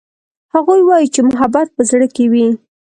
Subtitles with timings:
[0.53, 2.47] هغوی وایي چې محبت په زړه کې وي